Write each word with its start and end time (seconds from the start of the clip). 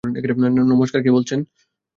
নমস্কার, 0.71 0.99
কে 1.03 1.11
বলছেন? 1.11 1.39